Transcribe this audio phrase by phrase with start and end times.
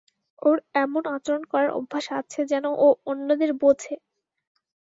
[0.41, 3.95] ওর এমন আচরণ করার অভ্যাস আছে যেন ও অন্যদের বোঝে।